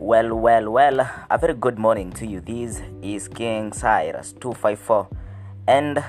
[0.00, 2.40] Well, well, well, a very good morning to you.
[2.40, 5.08] This is King Cyrus 254,
[5.66, 6.04] and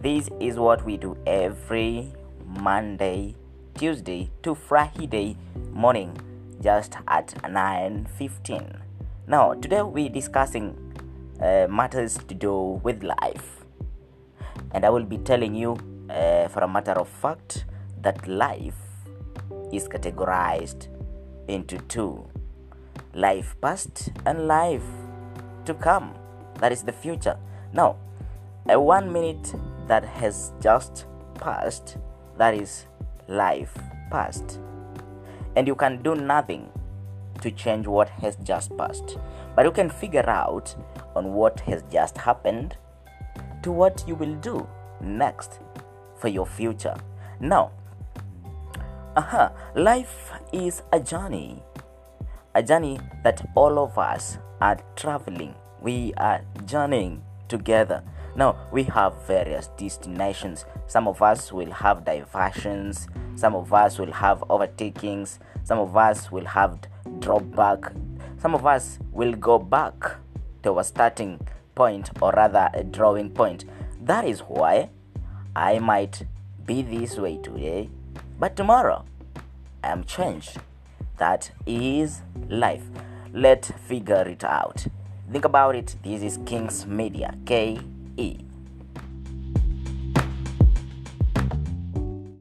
[0.00, 2.12] this is what we do every
[2.44, 3.36] Monday,
[3.78, 5.36] Tuesday to Friday
[5.70, 6.18] morning,
[6.60, 8.82] just at 9:15.
[9.28, 10.74] Now, today we're discussing
[11.40, 13.64] uh, matters to do with life,
[14.72, 15.78] and I will be telling you,
[16.10, 17.66] uh, for a matter of fact,
[18.00, 18.82] that life
[19.70, 20.88] is categorized
[21.46, 22.26] into two
[23.14, 24.84] life past and life
[25.64, 26.14] to come.
[26.60, 27.36] That is the future.
[27.72, 27.96] Now,
[28.68, 29.54] a one minute
[29.88, 31.98] that has just passed,
[32.38, 32.86] that is
[33.28, 33.76] life
[34.10, 34.60] past.
[35.56, 36.70] And you can do nothing
[37.40, 39.18] to change what has just passed.
[39.54, 40.74] But you can figure out
[41.14, 42.76] on what has just happened
[43.62, 44.66] to what you will do
[45.00, 45.60] next
[46.16, 46.94] for your future.
[47.40, 47.72] Now,
[49.16, 51.62] uh-huh, life is a journey
[52.54, 55.54] a journey that all of us are traveling.
[55.80, 58.02] We are journeying together.
[58.36, 60.64] Now, we have various destinations.
[60.86, 66.30] Some of us will have diversions, some of us will have overtakings, some of us
[66.30, 66.78] will have
[67.18, 67.92] drop back,
[68.38, 70.16] some of us will go back
[70.62, 71.40] to a starting
[71.74, 73.64] point or rather a drawing point.
[74.02, 74.90] That is why
[75.54, 76.24] I might
[76.64, 77.90] be this way today,
[78.38, 79.04] but tomorrow
[79.82, 80.58] I am changed.
[81.18, 82.82] That is life.
[83.32, 84.86] Let's figure it out.
[85.30, 85.96] Think about it.
[86.02, 87.34] This is King's Media.
[87.46, 87.78] K
[88.16, 88.38] E.